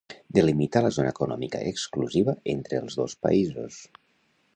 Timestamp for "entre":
2.55-2.81